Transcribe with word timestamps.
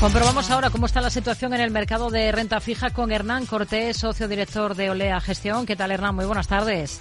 Comprobamos 0.00 0.50
ahora 0.50 0.70
cómo 0.70 0.86
está 0.86 1.02
la 1.02 1.10
situación 1.10 1.52
en 1.52 1.60
el 1.60 1.70
mercado 1.70 2.08
de 2.08 2.32
renta 2.32 2.58
fija 2.60 2.88
con 2.88 3.12
Hernán 3.12 3.44
Cortés, 3.44 3.98
socio 3.98 4.28
director 4.28 4.74
de 4.74 4.88
Olea 4.88 5.20
Gestión. 5.20 5.66
¿Qué 5.66 5.76
tal, 5.76 5.90
Hernán? 5.90 6.14
Muy 6.14 6.24
buenas 6.24 6.48
tardes. 6.48 6.98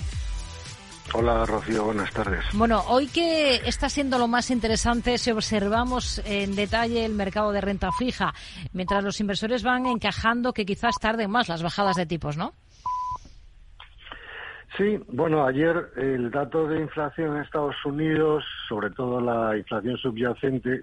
Hola, 1.14 1.46
Rocío, 1.46 1.85
buenas 1.85 2.12
tardes. 2.12 2.43
Bueno, 2.54 2.83
hoy 2.90 3.08
que 3.08 3.56
está 3.66 3.88
siendo 3.88 4.17
lo 4.20 4.27
más 4.27 4.51
interesante 4.51 5.17
si 5.17 5.32
observamos 5.32 6.22
en 6.25 6.58
detalle 6.58 7.06
el 7.06 7.14
mercado 7.14 7.54
de 7.54 7.62
renta 7.62 7.90
fija, 7.93 8.34
mientras 8.73 9.02
los 9.02 9.21
inversores 9.21 9.63
van 9.63 9.86
encajando 9.86 10.52
que 10.52 10.66
quizás 10.66 11.00
tarden 11.00 11.31
más 11.31 11.47
las 11.47 11.63
bajadas 11.63 11.95
de 11.95 12.05
tipos, 12.05 12.36
¿no? 12.36 12.52
Sí, 14.77 15.00
bueno, 15.07 15.47
ayer 15.47 15.89
el 15.95 16.29
dato 16.31 16.68
de 16.68 16.81
inflación 16.81 17.38
en 17.38 17.43
Estados 17.43 17.77
Unidos, 17.86 18.43
sobre 18.68 18.89
todo 18.89 19.21
la 19.21 19.57
inflación 19.57 19.97
subyacente, 19.97 20.81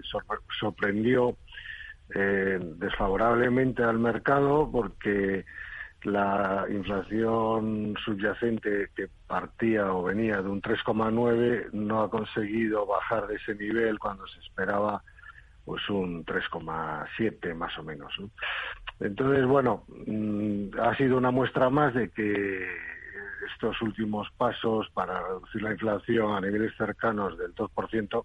sorprendió 0.59 1.37
eh, 2.15 2.59
desfavorablemente 2.77 3.83
al 3.83 3.99
mercado 3.99 4.69
porque 4.71 5.45
la 6.03 6.65
inflación 6.69 7.95
subyacente 8.03 8.89
que 8.95 9.07
partía 9.27 9.91
o 9.91 10.03
venía 10.03 10.41
de 10.41 10.49
un 10.49 10.61
3,9 10.61 11.71
no 11.73 12.03
ha 12.03 12.09
conseguido 12.09 12.85
bajar 12.85 13.27
de 13.27 13.35
ese 13.35 13.55
nivel 13.55 13.99
cuando 13.99 14.25
se 14.27 14.39
esperaba 14.39 15.01
pues 15.65 15.89
un 15.89 16.25
3,7 16.25 17.53
más 17.53 17.77
o 17.77 17.83
menos. 17.83 18.13
Entonces, 19.01 19.45
bueno, 19.45 19.83
mm, 20.07 20.79
ha 20.79 20.95
sido 20.95 21.17
una 21.17 21.29
muestra 21.29 21.69
más 21.69 21.93
de 21.93 22.09
que 22.09 22.65
estos 23.53 23.81
últimos 23.81 24.29
pasos 24.37 24.89
para 24.93 25.21
reducir 25.27 25.61
la 25.61 25.71
inflación 25.71 26.35
a 26.35 26.41
niveles 26.41 26.73
cercanos 26.77 27.37
del 27.37 27.53
2% 27.53 28.23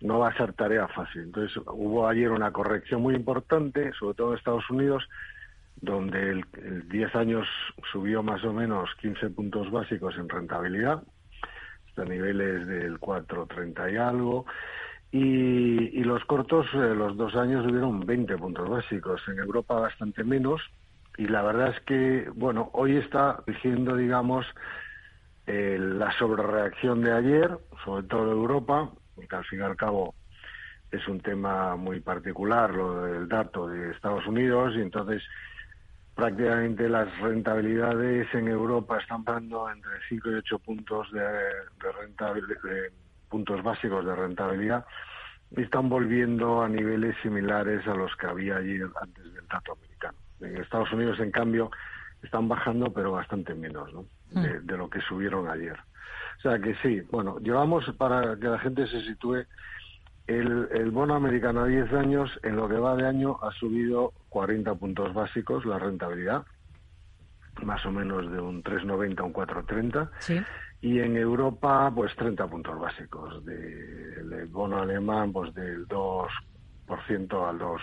no 0.00 0.18
va 0.18 0.28
a 0.28 0.36
ser 0.36 0.52
tarea 0.52 0.88
fácil. 0.88 1.22
Entonces 1.22 1.56
hubo 1.66 2.06
ayer 2.08 2.30
una 2.30 2.52
corrección 2.52 3.02
muy 3.02 3.14
importante, 3.14 3.92
sobre 3.98 4.14
todo 4.14 4.32
en 4.32 4.38
Estados 4.38 4.68
Unidos, 4.70 5.08
donde 5.80 6.30
el, 6.30 6.88
10 6.88 7.14
años 7.14 7.46
subió 7.92 8.22
más 8.22 8.44
o 8.44 8.52
menos 8.52 8.90
15 9.00 9.30
puntos 9.30 9.70
básicos 9.70 10.16
en 10.16 10.28
rentabilidad, 10.28 11.02
hasta 11.88 12.04
niveles 12.04 12.66
del 12.66 12.98
4,30 12.98 13.92
y 13.92 13.96
algo, 13.96 14.46
y, 15.12 16.00
y 16.00 16.04
los 16.04 16.24
cortos, 16.24 16.66
eh, 16.74 16.94
los 16.94 17.16
dos 17.16 17.36
años 17.36 17.64
subieron 17.64 18.04
20 18.04 18.36
puntos 18.36 18.68
básicos, 18.68 19.22
en 19.28 19.38
Europa 19.38 19.74
bastante 19.74 20.24
menos, 20.24 20.60
y 21.16 21.28
la 21.28 21.42
verdad 21.42 21.68
es 21.68 21.80
que, 21.82 22.28
bueno, 22.34 22.70
hoy 22.72 22.96
está 22.96 23.42
diciendo, 23.46 23.96
digamos, 23.96 24.44
eh, 25.46 25.78
la 25.78 26.10
sobrereacción 26.18 27.02
de 27.02 27.12
ayer, 27.12 27.58
sobre 27.84 28.06
todo 28.08 28.24
en 28.24 28.38
Europa, 28.38 28.90
porque 29.14 29.36
al 29.36 29.44
fin 29.44 29.60
y 29.60 29.62
al 29.62 29.76
cabo 29.76 30.14
es 30.90 31.06
un 31.08 31.20
tema 31.20 31.76
muy 31.76 32.00
particular 32.00 32.70
lo 32.70 33.02
del 33.04 33.28
dato 33.28 33.68
de 33.68 33.90
Estados 33.90 34.26
Unidos 34.26 34.74
y 34.76 34.80
entonces 34.80 35.22
prácticamente 36.14 36.88
las 36.88 37.18
rentabilidades 37.18 38.32
en 38.34 38.48
Europa 38.48 38.98
están 38.98 39.24
dando 39.24 39.68
entre 39.70 39.92
5 40.08 40.30
y 40.30 40.34
8 40.34 40.58
puntos 40.60 41.10
de, 41.12 41.20
de 41.20 42.92
puntos 43.28 43.62
básicos 43.62 44.04
de 44.04 44.14
rentabilidad 44.14 44.84
y 45.50 45.62
están 45.62 45.88
volviendo 45.88 46.62
a 46.62 46.68
niveles 46.68 47.16
similares 47.22 47.86
a 47.86 47.94
los 47.94 48.14
que 48.16 48.26
había 48.26 48.56
ayer 48.56 48.86
antes 49.00 49.34
del 49.34 49.46
dato 49.48 49.72
americano. 49.72 50.18
En 50.40 50.56
Estados 50.56 50.92
Unidos, 50.92 51.18
en 51.20 51.30
cambio, 51.30 51.70
están 52.22 52.48
bajando, 52.48 52.92
pero 52.92 53.12
bastante 53.12 53.54
menos 53.54 53.92
¿no? 53.92 54.04
de, 54.30 54.60
mm. 54.60 54.66
de 54.66 54.76
lo 54.76 54.88
que 54.88 55.00
subieron 55.00 55.48
ayer. 55.48 55.78
O 56.38 56.40
sea 56.40 56.58
que 56.58 56.74
sí, 56.76 57.00
bueno, 57.10 57.38
llevamos 57.38 57.84
para 57.96 58.36
que 58.36 58.46
la 58.46 58.58
gente 58.58 58.86
se 58.86 59.00
sitúe 59.02 59.44
el, 60.26 60.68
el, 60.72 60.90
bono 60.90 61.14
americano 61.14 61.62
a 61.62 61.66
10 61.66 61.92
años, 61.92 62.30
en 62.42 62.56
lo 62.56 62.68
que 62.68 62.76
va 62.76 62.96
de 62.96 63.06
año, 63.06 63.38
ha 63.42 63.50
subido 63.52 64.12
40 64.30 64.74
puntos 64.74 65.12
básicos 65.12 65.66
la 65.66 65.78
rentabilidad, 65.78 66.44
más 67.62 67.84
o 67.84 67.90
menos 67.90 68.30
de 68.30 68.40
un 68.40 68.62
3,90 68.62 69.20
a 69.20 69.24
un 69.24 69.32
4,30. 69.32 70.10
Sí. 70.18 70.40
Y 70.80 71.00
en 71.00 71.16
Europa, 71.16 71.90
pues 71.94 72.14
30 72.16 72.46
puntos 72.46 72.78
básicos. 72.78 73.44
De, 73.44 74.14
el 74.20 74.46
bono 74.46 74.80
alemán, 74.80 75.32
pues 75.32 75.54
del 75.54 75.86
2% 75.88 76.28
al 77.48 77.58
2%. 77.58 77.80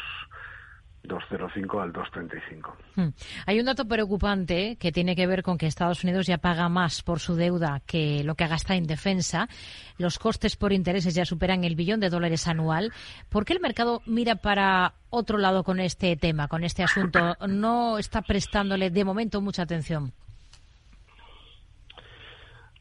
2,05 1.12 1.82
al 1.82 1.92
2,35. 1.92 2.74
Hmm. 2.96 3.10
Hay 3.46 3.60
un 3.60 3.66
dato 3.66 3.86
preocupante 3.86 4.78
que 4.80 4.92
tiene 4.92 5.16
que 5.16 5.28
ver 5.28 5.44
con 5.44 5.58
que 5.58 5.68
Estados 5.68 6.04
Unidos 6.04 6.26
ya 6.26 6.38
paga 6.38 6.70
más 6.70 7.02
por 7.02 7.20
su 7.20 7.36
deuda 7.36 7.82
que 7.86 8.24
lo 8.24 8.36
que 8.36 8.48
gasta 8.48 8.76
en 8.76 8.88
defensa. 8.88 9.50
Los 9.98 10.18
costes 10.18 10.56
por 10.56 10.74
intereses 10.74 11.14
ya 11.14 11.26
superan 11.26 11.64
el 11.64 11.76
billón 11.76 12.00
de 12.00 12.10
dólares 12.10 12.48
anual. 12.48 12.92
¿Por 13.30 13.46
qué 13.46 13.54
el 13.54 13.60
mercado 13.60 14.02
mira 14.06 14.36
para 14.36 14.94
otro 15.10 15.38
lado 15.38 15.64
con 15.64 15.80
este 15.80 16.16
tema, 16.16 16.48
con 16.48 16.64
este 16.64 16.84
asunto? 16.84 17.36
No 17.48 17.98
está 17.98 18.22
prestándole 18.22 18.90
de 18.90 19.04
momento 19.04 19.42
mucha 19.42 19.64
atención. 19.64 20.14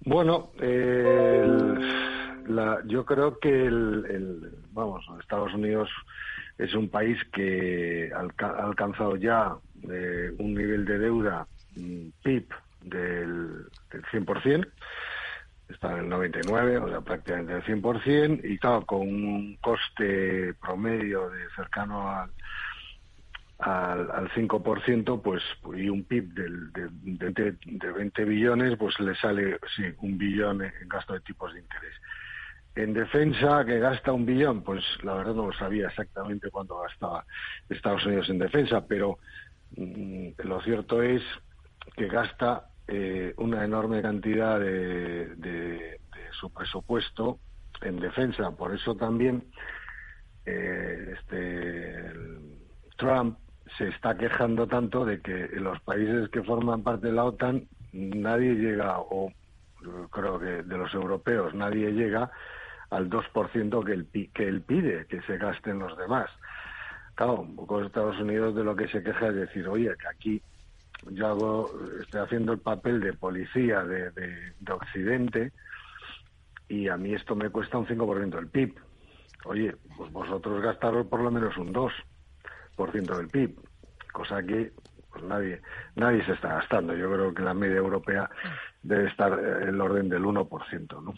Bueno, 0.03 0.51
yo 2.87 3.05
creo 3.05 3.39
que 3.39 3.67
el, 3.67 4.51
vamos, 4.73 5.05
Estados 5.21 5.53
Unidos 5.53 5.91
es 6.59 6.75
un 6.75 6.89
país 6.89 7.19
que 7.33 8.11
ha 8.15 8.65
alcanzado 8.65 9.17
ya 9.17 9.57
eh, 9.91 10.31
un 10.39 10.55
nivel 10.55 10.85
de 10.85 10.99
deuda 10.99 11.47
mm, 11.77 12.09
PIB 12.23 12.47
del, 12.83 13.67
del 13.91 14.03
100%, 14.13 14.67
está 15.69 15.93
en 15.93 15.99
el 16.01 16.09
99, 16.09 16.79
o 16.79 16.89
sea, 16.89 17.01
prácticamente 17.01 17.55
el 17.55 17.63
100%, 17.63 18.41
y 18.45 18.59
claro, 18.59 18.85
con 18.85 19.01
un 19.01 19.57
coste 19.61 20.55
promedio 20.55 21.31
de 21.31 21.49
cercano 21.55 22.11
al, 22.11 22.31
al, 23.59 24.11
al 24.11 24.31
5%, 24.31 25.23
pues, 25.23 25.43
y 25.77 25.89
un 25.89 26.05
PIB 26.05 26.35
del, 26.35 26.73
de, 26.73 26.89
de, 27.31 27.57
de 27.65 27.93
20 27.93 28.25
billones, 28.25 28.77
pues 28.79 28.99
le 29.01 29.15
sale, 29.15 29.59
sí, 29.77 29.85
un 29.99 30.19
billón 30.19 30.63
en 30.63 30.89
gasto 30.89 31.15
de 31.15 31.21
tipos 31.21 31.53
de 31.53 31.61
interés. 31.61 31.95
En 32.75 32.93
defensa, 32.95 33.65
que 33.65 33.79
gasta 33.81 34.13
un 34.13 34.25
billón, 34.25 34.63
pues 34.63 34.85
la 35.03 35.15
verdad 35.15 35.35
no 35.35 35.47
lo 35.47 35.53
sabía 35.53 35.89
exactamente 35.89 36.51
cuánto 36.51 36.79
gastaba 36.79 37.25
Estados 37.69 38.07
Unidos 38.07 38.29
en 38.29 38.39
defensa, 38.39 38.87
pero 38.87 39.19
mm, 39.77 40.29
lo 40.45 40.61
cierto 40.63 41.03
es 41.03 41.23
que 41.97 42.07
gasta 42.07 42.69
eh, 42.87 43.35
una 43.39 43.65
enorme 43.65 44.01
cantidad 44.03 44.59
de, 44.61 45.35
de, 45.37 46.01
su 46.33 46.51
presupuesto 46.53 47.39
en 47.83 47.99
defensa. 47.99 48.53
Por 48.53 48.75
eso 48.75 48.95
también 48.95 49.45
eh, 50.47 51.15
este, 51.19 52.13
Trump 52.97 53.37
se 53.77 53.89
está 53.89 54.17
quejando 54.17 54.67
tanto 54.69 55.05
de 55.05 55.21
que 55.21 55.49
los 55.55 55.81
países 55.81 56.29
que 56.31 56.43
forman 56.43 56.83
parte 56.83 57.09
de 57.09 57.13
la 57.13 57.25
OTAN 57.25 57.67
nadie 57.93 58.55
llega, 58.55 59.01
o 59.01 59.33
creo 60.11 60.39
que 60.39 60.63
de 60.63 60.79
los 60.79 60.95
europeos 60.95 61.53
nadie 61.55 61.91
llega 61.91 62.31
al 62.91 63.09
2% 63.09 63.85
que 63.85 63.93
él, 63.93 64.31
que 64.33 64.49
él 64.49 64.63
pide 64.63 65.07
que 65.07 65.23
se 65.23 65.39
gasten 65.39 65.79
los 65.79 65.97
demás. 65.97 66.31
Claro, 67.15 67.41
un 67.41 67.57
poco 67.57 67.83
Estados 67.83 68.19
Unidos 68.19 68.55
de 68.55 68.65
lo 68.65 68.75
que 68.75 68.89
se 68.89 69.03
queja 69.03 69.29
es 69.29 69.35
decir, 69.35 69.69
oye, 69.69 69.93
que 70.01 70.09
aquí 70.09 70.43
yo 71.11 71.27
hago, 71.29 71.71
estoy 72.01 72.21
haciendo 72.21 72.53
el 72.53 72.59
papel 72.59 73.01
de 73.01 73.13
policía 73.13 73.83
de, 73.85 74.11
de, 74.11 74.73
Occidente 74.73 75.53
y 76.69 76.89
a 76.89 76.97
mí 76.97 77.15
esto 77.15 77.35
me 77.35 77.51
cuesta 77.51 77.79
un 77.79 77.87
5% 77.87 78.31
del 78.31 78.49
PIB. 78.49 78.75
Oye, 79.47 79.75
pues 79.97 80.13
vosotros 80.13 80.63
gastaros 80.63 81.07
por 81.07 81.21
lo 81.21 81.31
menos 81.31 81.57
un 81.57 81.73
2% 81.73 83.17
del 83.17 83.29
PIB, 83.29 83.57
cosa 84.13 84.43
que 84.43 84.73
pues 85.11 85.25
nadie 85.25 85.61
nadie 85.97 86.25
se 86.25 86.33
está 86.33 86.55
gastando. 86.55 86.95
Yo 86.95 87.11
creo 87.11 87.35
que 87.35 87.43
la 87.43 87.55
media 87.55 87.79
europea 87.79 88.31
debe 88.83 89.09
estar 89.09 89.33
en 89.33 89.69
el 89.69 89.81
orden 89.81 90.09
del 90.09 90.23
1%, 90.25 91.03
¿no? 91.03 91.15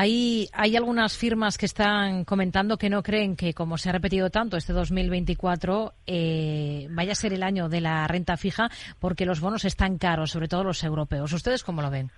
Hay, 0.00 0.48
hay 0.52 0.76
algunas 0.76 1.18
firmas 1.18 1.58
que 1.58 1.66
están 1.66 2.24
comentando 2.24 2.78
que 2.78 2.88
no 2.88 3.02
creen 3.02 3.34
que, 3.34 3.52
como 3.52 3.76
se 3.78 3.88
ha 3.88 3.92
repetido 3.92 4.30
tanto 4.30 4.56
este 4.56 4.72
2024, 4.72 5.92
eh, 6.06 6.86
vaya 6.90 7.10
a 7.10 7.14
ser 7.16 7.32
el 7.32 7.42
año 7.42 7.68
de 7.68 7.80
la 7.80 8.06
renta 8.06 8.36
fija 8.36 8.68
porque 9.00 9.26
los 9.26 9.40
bonos 9.40 9.64
están 9.64 9.98
caros, 9.98 10.30
sobre 10.30 10.46
todo 10.46 10.62
los 10.62 10.84
europeos. 10.84 11.32
¿Ustedes 11.32 11.64
cómo 11.64 11.82
lo 11.82 11.90
ven? 11.90 12.12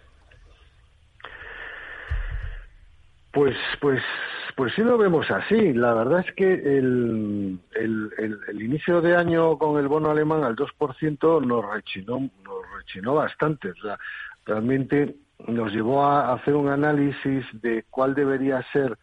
Pues, 3.33 3.57
pues, 3.81 4.03
pues 4.57 4.75
sí 4.75 4.83
lo 4.83 4.99
vemos 4.99 5.31
así. 5.31 5.73
La 5.73 5.95
verdad 5.95 6.23
es 6.29 6.35
que 6.35 6.53
el, 6.53 7.61
inicio 8.61 9.01
de 9.01 9.17
año 9.17 9.57
con 9.57 9.81
el 9.81 9.89
bono 9.89 10.11
alemán 10.11 10.45
al 10.45 10.55
2% 10.55 11.47
nos 11.47 11.65
rechinó, 11.73 12.19
nos 12.45 12.77
rechinó 12.77 13.15
bastante. 13.15 13.71
O 13.71 13.77
sea, 13.77 13.99
realmente 14.45 15.17
nos 15.47 15.73
llevó 15.73 16.05
a 16.05 16.33
hacer 16.35 16.55
un 16.55 16.69
análisis 16.69 17.45
de 17.61 17.85
cuál 17.91 18.15
debería 18.15 18.63
ser, 18.73 18.99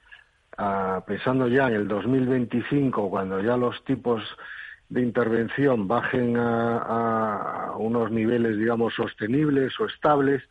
uh, 0.57 1.01
pensando 1.05 1.47
ya 1.47 1.67
en 1.67 1.75
el 1.75 1.87
2025, 1.87 3.09
cuando 3.09 3.41
ya 3.41 3.57
los 3.57 3.83
tipos 3.83 4.21
de 4.89 5.01
intervención 5.01 5.87
bajen 5.87 6.37
a, 6.37 7.73
unos 7.77 8.11
niveles, 8.11 8.57
digamos, 8.57 8.93
sostenibles 8.93 9.77
o 9.79 9.85
estables, 9.85 10.43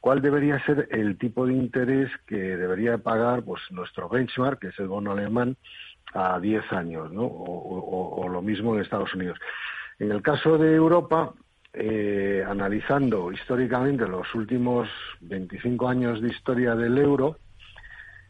cuál 0.00 0.22
debería 0.22 0.62
ser 0.64 0.88
el 0.90 1.18
tipo 1.18 1.46
de 1.46 1.54
interés 1.54 2.10
que 2.26 2.36
debería 2.36 2.98
pagar 2.98 3.42
pues 3.42 3.62
nuestro 3.70 4.08
benchmark, 4.08 4.60
que 4.60 4.68
es 4.68 4.78
el 4.78 4.88
bono 4.88 5.12
alemán, 5.12 5.56
a 6.12 6.38
10 6.40 6.72
años, 6.72 7.12
¿no? 7.12 7.22
O, 7.22 8.28
lo 8.28 8.42
mismo 8.42 8.74
en 8.74 8.82
Estados 8.82 9.14
Unidos. 9.14 9.38
En 9.98 10.10
el 10.10 10.22
caso 10.22 10.58
de 10.58 10.74
Europa, 10.74 11.32
eh, 11.72 12.44
analizando 12.46 13.30
históricamente 13.30 14.06
los 14.06 14.34
últimos 14.34 14.88
25 15.20 15.88
años 15.88 16.20
de 16.20 16.28
historia 16.28 16.74
del 16.74 16.98
euro, 16.98 17.38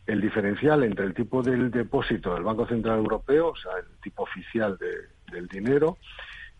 el 0.07 0.21
diferencial 0.21 0.83
entre 0.83 1.07
el 1.07 1.15
tipo 1.15 1.43
del 1.43 1.71
depósito 1.71 2.35
del 2.35 2.43
Banco 2.43 2.67
Central 2.67 2.99
Europeo, 2.99 3.49
o 3.49 3.57
sea, 3.57 3.73
el 3.79 4.01
tipo 4.03 4.25
oficial 4.25 4.79
del 5.31 5.47
dinero, 5.49 5.99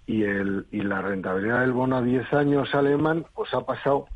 y, 0.07 0.23
el, 0.25 0.67
y 0.71 0.81
la 0.81 1.03
rentabilidad 1.03 1.61
del 1.61 1.73
bono 1.73 1.97
a 1.97 2.03
10 2.03 2.33
años 2.33 2.75
alemán, 2.75 3.27
pues 3.35 3.53
ha 3.55 3.65
pasado 3.65 4.07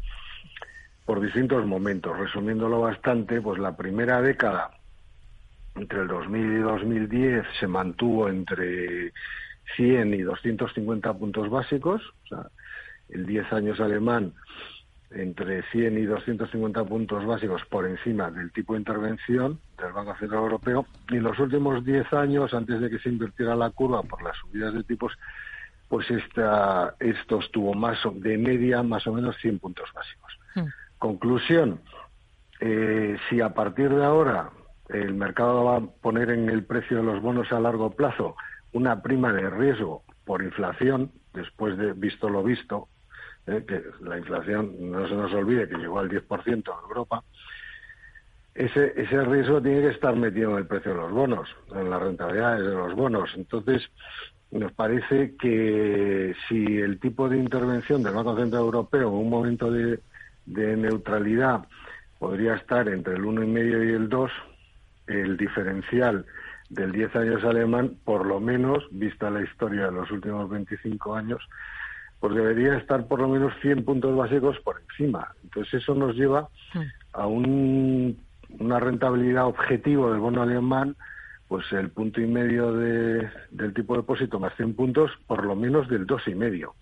por 1.04 1.20
distintos 1.20 1.66
momentos. 1.66 2.18
Resumiéndolo 2.18 2.80
bastante, 2.80 3.40
pues 3.40 3.58
la 3.58 3.76
primera 3.76 4.20
década, 4.20 4.70
entre 5.74 6.00
el 6.00 6.08
2000 6.08 6.52
y 6.52 6.58
2010, 6.58 7.46
se 7.60 7.66
mantuvo 7.66 8.28
entre 8.28 9.12
100 9.76 10.14
y 10.14 10.22
250 10.22 11.12
puntos 11.14 11.50
básicos, 11.50 12.02
o 12.24 12.28
sea, 12.28 12.46
el 13.08 13.26
10 13.26 13.52
años 13.52 13.80
alemán 13.80 14.32
entre 15.10 15.62
100 15.70 15.98
y 15.98 16.02
250 16.02 16.84
puntos 16.84 17.24
básicos 17.24 17.62
por 17.66 17.86
encima 17.86 18.30
del 18.30 18.50
tipo 18.52 18.72
de 18.72 18.80
intervención 18.80 19.60
del 19.78 19.92
Banco 19.92 20.16
Central 20.16 20.42
Europeo 20.42 20.86
y 21.08 21.16
los 21.16 21.38
últimos 21.38 21.84
10 21.84 22.12
años, 22.14 22.52
antes 22.52 22.80
de 22.80 22.90
que 22.90 22.98
se 22.98 23.10
invirtiera 23.10 23.54
la 23.54 23.70
curva 23.70 24.02
por 24.02 24.22
las 24.22 24.36
subidas 24.38 24.74
de 24.74 24.82
tipos, 24.82 25.12
pues 25.88 26.10
esta, 26.10 26.94
esto 26.98 27.38
estuvo 27.38 27.74
más 27.74 27.98
de 28.14 28.36
media 28.38 28.82
más 28.82 29.06
o 29.06 29.12
menos 29.12 29.36
100 29.40 29.60
puntos 29.60 29.88
básicos. 29.94 30.38
Hmm. 30.54 30.68
Conclusión, 30.98 31.80
eh, 32.60 33.16
si 33.28 33.40
a 33.40 33.50
partir 33.50 33.90
de 33.90 34.04
ahora 34.04 34.50
el 34.88 35.14
mercado 35.14 35.64
va 35.64 35.76
a 35.76 35.80
poner 35.80 36.30
en 36.30 36.48
el 36.48 36.64
precio 36.64 36.98
de 36.98 37.02
los 37.02 37.22
bonos 37.22 37.52
a 37.52 37.60
largo 37.60 37.90
plazo 37.90 38.36
una 38.74 39.00
prima 39.02 39.32
de 39.32 39.48
riesgo 39.48 40.02
por 40.24 40.42
inflación, 40.42 41.10
después 41.32 41.78
de 41.78 41.92
visto 41.92 42.28
lo 42.28 42.42
visto, 42.42 42.88
eh, 43.46 43.64
que 43.66 43.82
la 44.00 44.18
inflación, 44.18 44.74
no 44.90 45.08
se 45.08 45.14
nos 45.14 45.32
olvide 45.32 45.68
que 45.68 45.76
llegó 45.76 45.98
al 45.98 46.10
10% 46.10 46.50
en 46.50 46.88
Europa, 46.88 47.24
ese, 48.54 48.92
ese 48.96 49.24
riesgo 49.24 49.60
tiene 49.60 49.80
que 49.82 49.88
estar 49.88 50.14
metido 50.14 50.52
en 50.52 50.58
el 50.58 50.66
precio 50.66 50.92
de 50.92 50.98
los 50.98 51.12
bonos, 51.12 51.48
en 51.74 51.90
las 51.90 52.00
rentabilidades 52.02 52.64
de 52.64 52.74
los 52.74 52.94
bonos. 52.94 53.30
Entonces, 53.36 53.82
nos 54.50 54.72
parece 54.72 55.34
que 55.36 56.34
si 56.48 56.78
el 56.78 57.00
tipo 57.00 57.28
de 57.28 57.38
intervención 57.38 58.02
del 58.02 58.14
Banco 58.14 58.36
Central 58.36 58.62
Europeo 58.62 59.08
en 59.08 59.14
un 59.14 59.30
momento 59.30 59.70
de, 59.70 59.98
de 60.46 60.76
neutralidad 60.76 61.66
podría 62.18 62.54
estar 62.54 62.88
entre 62.88 63.14
el 63.14 63.22
1,5 63.22 63.90
y 63.90 63.92
el 63.92 64.08
2, 64.08 64.30
el 65.08 65.36
diferencial 65.36 66.24
del 66.74 66.92
10 66.92 67.16
años 67.16 67.44
alemán, 67.44 67.96
por 68.04 68.26
lo 68.26 68.40
menos, 68.40 68.84
vista 68.90 69.30
la 69.30 69.42
historia 69.42 69.86
de 69.86 69.92
los 69.92 70.10
últimos 70.10 70.50
25 70.50 71.14
años, 71.14 71.40
pues 72.20 72.34
debería 72.34 72.76
estar 72.76 73.06
por 73.06 73.20
lo 73.20 73.28
menos 73.28 73.52
100 73.62 73.84
puntos 73.84 74.16
básicos 74.16 74.58
por 74.60 74.80
encima. 74.80 75.28
Entonces 75.44 75.74
eso 75.74 75.94
nos 75.94 76.16
lleva 76.16 76.48
hmm. 76.74 76.80
a 77.12 77.26
un, 77.26 78.18
una 78.58 78.80
rentabilidad 78.80 79.46
objetivo 79.46 80.10
del 80.10 80.20
bono 80.20 80.42
alemán, 80.42 80.96
pues 81.48 81.70
el 81.72 81.90
punto 81.90 82.20
y 82.20 82.26
medio 82.26 82.72
de, 82.72 83.30
del 83.50 83.72
tipo 83.74 83.94
de 83.94 84.00
depósito 84.00 84.40
más 84.40 84.54
100 84.56 84.74
puntos, 84.74 85.10
por 85.26 85.44
lo 85.44 85.54
menos 85.54 85.88
del 85.88 86.06
dos 86.06 86.22
y 86.26 86.34
medio, 86.34 86.74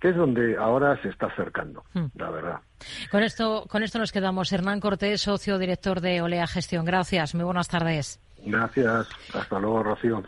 que 0.00 0.08
es 0.08 0.16
donde 0.16 0.56
ahora 0.56 1.00
se 1.02 1.10
está 1.10 1.26
acercando, 1.26 1.84
hmm. 1.92 2.06
la 2.16 2.30
verdad. 2.30 2.60
Con 3.10 3.22
esto, 3.22 3.66
con 3.68 3.82
esto 3.82 3.98
nos 3.98 4.12
quedamos. 4.12 4.52
Hernán 4.52 4.80
Cortés, 4.80 5.20
socio 5.20 5.58
director 5.58 6.00
de 6.00 6.20
Olea 6.20 6.46
Gestión. 6.46 6.84
Gracias. 6.84 7.34
Muy 7.34 7.44
buenas 7.44 7.68
tardes. 7.68 8.23
Gracias. 8.44 9.06
Hasta 9.32 9.58
luego, 9.58 9.82
Rocío. 9.82 10.24